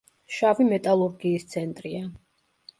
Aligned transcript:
შავი 0.37 0.65
მეტალურგიის 0.69 1.47
ცენტრია. 1.55 2.05